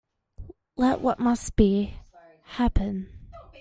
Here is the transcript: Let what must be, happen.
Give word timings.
Let 0.77 1.01
what 1.01 1.19
must 1.19 1.55
be, 1.55 1.93
happen. 2.57 3.07